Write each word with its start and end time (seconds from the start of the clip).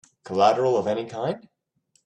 Collateral 0.23 0.77
of 0.77 0.87
any 0.87 1.05
kind? 1.05 1.47